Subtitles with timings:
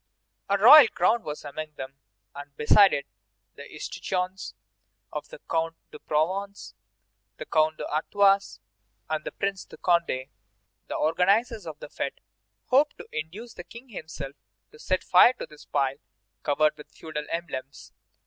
[0.49, 1.93] A royal crown was among them,
[2.33, 3.05] and beside it
[3.53, 4.55] the escutcheons
[5.13, 6.73] of the Count de Provence,
[7.37, 8.57] the Count d'Artois,
[9.11, 10.29] and the Prince de Condé.
[10.87, 12.17] The organizers of the fête
[12.69, 14.33] hoped to induce the King himself
[14.71, 15.97] to set fire to this pile,
[16.41, 17.93] covered with feudal emblems.